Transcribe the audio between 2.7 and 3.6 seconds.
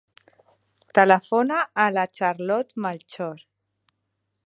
Melchor.